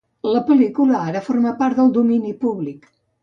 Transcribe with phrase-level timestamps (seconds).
[0.35, 2.89] La pel·lícula ara forma part del domini públic.